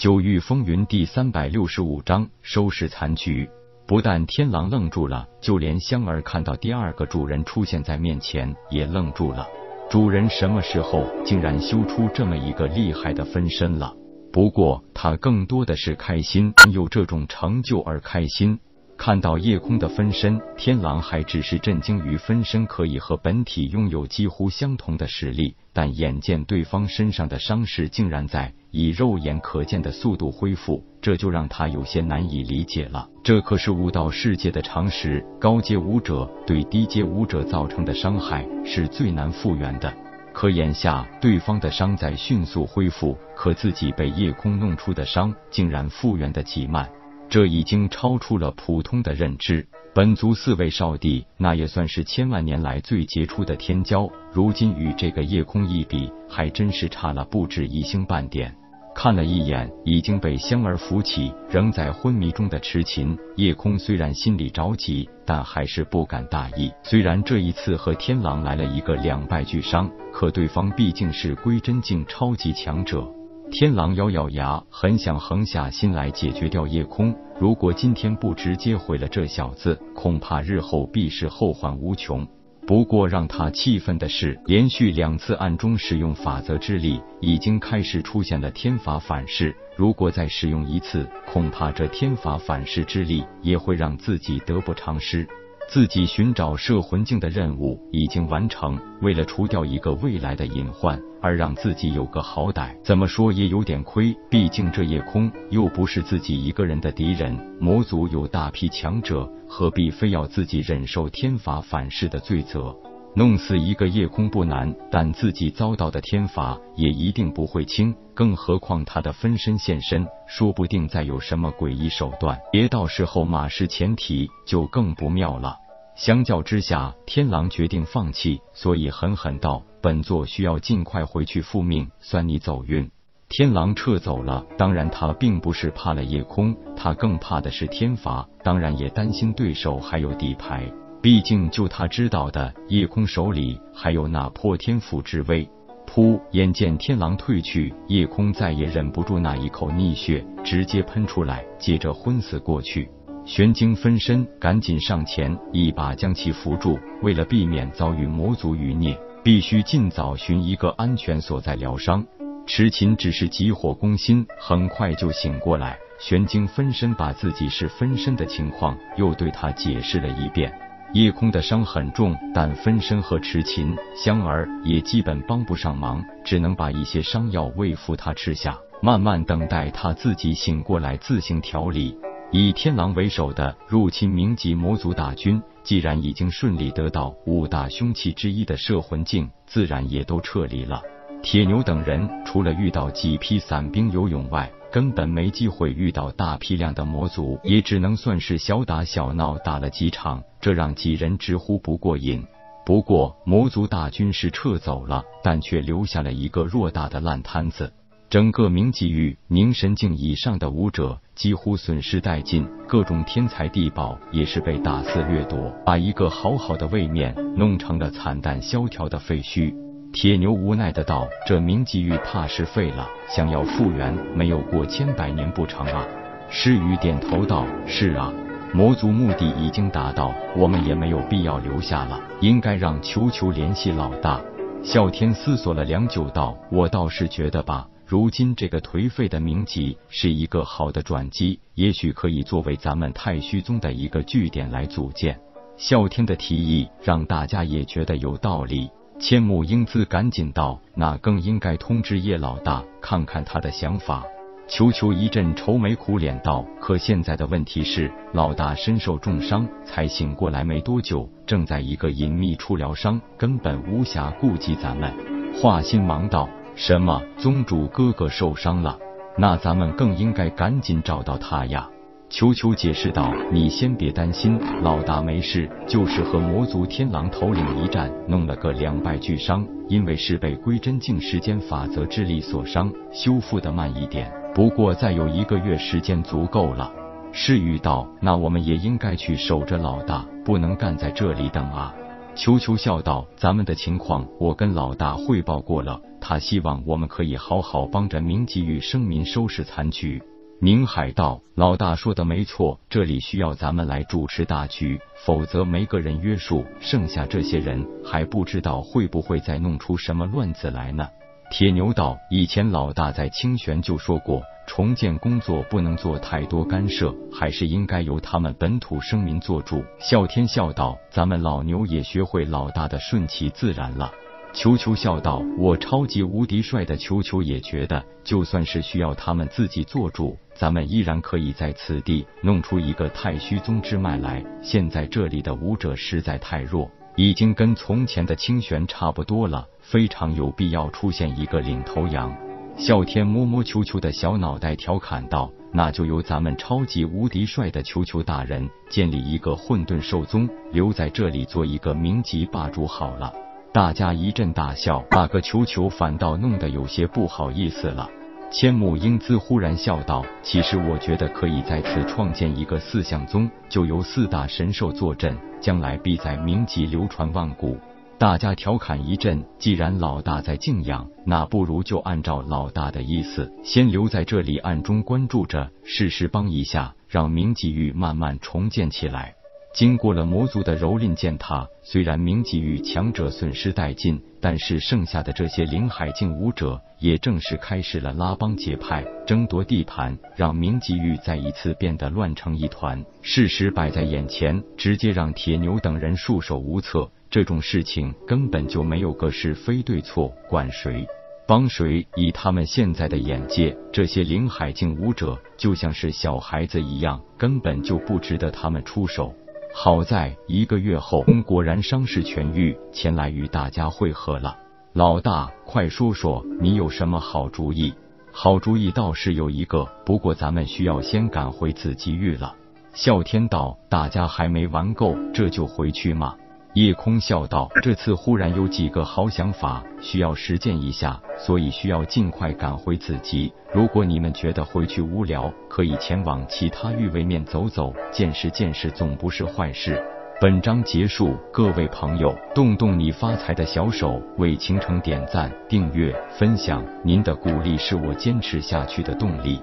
[0.00, 3.46] 九域风云第三百六十五章收拾残局。
[3.86, 9.46] 不但天狼愣住了，就连香儿看到第二个主人出现在面前也愣住了。
[9.90, 13.94] 主人什么时候竟然修出这么一个厉害的分身了？
[14.32, 18.58] 不过他更多的是开心，有这种成就而开心。
[19.00, 33.08] 看到夜空的分身，天狼还只是震惊于分身可以和本体拥有几乎相同的实力，但眼见对方身上的伤势竟然在以肉眼可见的速度恢复，这就让他有些难以理解了。
[33.24, 39.90] 这可是武道世界的常识，高阶武者对低阶武者造成的伤害是最难复原的。
[40.34, 46.86] 可眼下对方的伤在迅速恢复，可自己被夜空弄出的伤竟然复原的极慢。
[47.30, 49.66] 这已经超出了普通的认知。
[49.94, 58.54] 本族四位少帝，那也算是千万年来最杰出的天骄，如今与这个夜空一比，还真是差了不止一星半点。
[58.92, 66.72] 看了一眼已经被香儿扶起、仍在昏迷中的痴琴，夜空虽然心里着急，但还是不敢大意。
[66.82, 73.08] 虽然这一次和天狼来了一个两败俱伤，可对方毕竟是归真境超级强者。
[73.50, 77.12] 天狼咬咬牙，很想横下心来解决掉夜空。
[77.40, 82.26] 如果今天不直接毁了这小子，恐怕日后必是后患无穷。
[82.64, 89.52] 不过让他气愤的是，连续两次暗中使用法则之力，已经开始出现了天法反噬。
[89.76, 95.26] 如果再使用一次，恐怕这天法反噬之力也会让自己得不偿失。
[95.72, 104.12] 自己寻找摄魂镜的任务已经完成，为了除掉一个未来的隐患，而让自己有个好歹，怎么说也有点亏。
[104.28, 112.76] 毕竟这夜空又不是自己一个人的敌人，魔族有大批强者，何必非要自己忍受天罚反噬的罪责？
[113.14, 117.94] 弄死一个夜空不难，但自己遭到的天罚也一定不会轻。
[118.14, 125.56] 更何况他的分身现身，说不定再有什么诡异手段，别到时候马失前蹄，就更不妙了。
[125.96, 132.90] 相较之下，天狼决定放弃，所以狠狠道：“本座需要尽快回去复命，算你走运。”
[133.28, 140.70] 天狼撤走了，当然他并不是怕了夜空，他更怕的是天罚，当然也担心对手还有底牌。
[141.02, 145.48] 毕竟，就他知道的，夜空手里还有那破天斧之威。
[145.86, 146.20] 噗！
[146.32, 152.88] 眼见天狼退去，夜空再也忍不住那一口逆血，直接喷出来，接着昏死过去。
[153.24, 156.78] 玄晶分身赶紧上前，一把将其扶住。
[157.02, 162.06] 为了避免遭遇魔族余孽，必须尽早寻一个安全所在疗伤。
[162.46, 165.78] 痴琴只是急火攻心，很快就醒过来。
[165.98, 170.52] 玄晶分身把自己是分身的情况又对他解释了一遍。
[170.92, 181.96] 夜空的伤很重，但分身和痴琴、香儿也基本帮不上忙，只能把一些伤药喂服他吃下，慢慢等待他自己醒过来自行调理。
[182.32, 190.82] 以天狼为首的入侵冥级魔族大军，既然已经顺利得到五大凶器之一的摄魂镜，自然也都撤离了。
[191.22, 202.24] 铁牛等人除了遇到几批散兵游勇外，根本没机会遇到大批量的魔族，也只能算是小打小闹打了几场，这让几人直呼不过瘾。
[202.64, 207.72] 不过魔族大军是撤走了，但却留下了一个偌大的烂摊子。
[208.08, 219.54] 整个明极域凝神境以上的武者几乎损失殆尽，各种天材地宝也是被大肆掠夺，把一个好好的位面弄成了惨淡萧条的废墟。
[219.92, 225.84] 铁牛无奈的道：“这冥极域怕是废了，想要复原，没有过千百年不成啊。”
[226.30, 228.12] 诗雨点头道：“是啊，
[228.54, 234.20] 魔族目的已经达到，我们也没有必要留下了，应该让球球联系老大。”
[234.62, 245.18] 啸天思索了良久道：“我倒是觉得吧，如今这个颓废的冥极是一个好的转机，也许可以作为咱们太虚宗的一个据点来组建。”
[245.58, 248.70] 啸天的提议让大家也觉得有道理。
[249.00, 254.04] 千木英姿赶紧道：“那更应该通知叶老大，看看他的想法。”
[254.46, 264.92] 球球一阵愁眉苦脸道：“可现在的问题是，老大身受重伤，才醒过来没多久，正在一个隐秘处疗伤，根本无暇顾及咱们。”
[265.40, 267.00] 华心忙道：“什么？
[267.16, 268.78] 宗主哥哥受伤了？
[269.16, 271.70] 那咱们更应该赶紧找到他呀！”
[272.10, 279.46] 球球解释道：“你先别担心，老大没事，就是和魔族天狼头领一战，弄了个两败俱伤。
[279.68, 284.12] 因为是被归真境时间法则之力所伤，修复的慢一点。
[284.34, 286.72] 不过再有一个月时间足够了。”
[287.12, 291.72] 诗雨道：“那我们也应该去守着老大，不能干在这里等啊。”
[292.16, 300.02] 球球笑道：“咱们的情况我跟老大汇报过了，他希望我们可以好好帮着明吉与生民收拾残局。”
[300.42, 310.88] 宁海道：“老大说的没错，这里需要咱们来主持大局，否则没个人约束，剩下这些人还不知道会不会再弄出什么乱子来呢。”
[311.30, 323.92] 铁牛道：“以前老大在清玄就说过，重建工作不能做太多干涉，还是应该由他们本土生民做主。”啸天笑道：“咱们老牛也学会老大的顺其自然了。”
[324.32, 334.24] 球球笑道：“我超级无敌帅的球球也觉得，就算是需要他们自己做主，咱们依然可以在此地弄出一个太虚宗之脉来。
[334.40, 342.14] 现在这里的武者实在太弱，已经跟从前的清玄差不多了，非常有必要出现一个领头羊。”
[342.56, 353.12] 啸天摸摸球球的小脑袋，调侃道：“那就由咱们超级无敌帅的球球大人建立一个混沌兽宗，留在这里做一个名级霸主好了。”
[353.52, 357.90] 大家一阵大笑，把个球球反倒弄得有些不好意思了。
[358.30, 367.58] 千木英姿忽然笑道：“其实我觉得可以在此创建一个四象宗，就由四大神兽坐镇，将来必在名籍流传万古。”
[367.98, 369.24] 大家调侃一阵。
[369.40, 379.14] 既然老大在敬仰，那不如就按照老大的意思，先留在这里暗中关注着，试试帮一下，让明吉域慢慢重建起来。
[379.52, 392.84] 经过了魔族的蹂躏践踏，虽然明吉与强者损失殆尽，但是剩下的这些灵海境武者也正式开始了拉帮结派、争夺地盘，让明吉域再一次变得乱成一团。
[393.02, 396.88] 事实摆在眼前，直接让铁牛等人束手无策。
[397.10, 400.86] 这种事情根本就没有个是非对错，管谁
[401.26, 401.84] 帮谁。
[401.96, 409.12] 以他们现在的眼界，这些灵海境武者就像是小孩子一样，根本就不值得他们出手。
[409.52, 414.36] 好在一个月后，果然伤势痊愈，前来与大家会合了。
[414.72, 417.74] 老大，快说说你有什么好主意？
[418.12, 422.34] 好主意倒是有一个，不过咱们需要先赶回紫极域了。
[422.74, 426.14] 啸天道，大家还没玩够，这就回去吗？
[426.54, 433.32] 夜空笑道：“这次忽然有几个好想法，需要实践一下，所以需要尽快赶回子集。
[433.52, 439.80] 如果你们觉得回去无聊，可以前往其他域位面走走，见识见识，总不是坏事。”
[440.20, 449.40] 本章结束，各位朋友，动动你发财的小手，为倾城点赞、订阅、分享，您的鼓励是我坚持下去的动力。